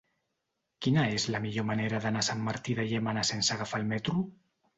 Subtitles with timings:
[0.85, 4.19] Quina és la millor manera d'anar a Sant Martí de Llémena sense agafar el metro?